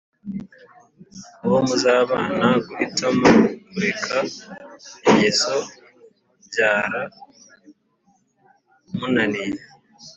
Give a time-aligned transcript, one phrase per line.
[1.45, 3.27] uwo muzabana guhitamo
[3.69, 4.17] kureka
[5.07, 5.55] ingeso
[6.45, 7.01] byara
[8.95, 9.61] mu naniye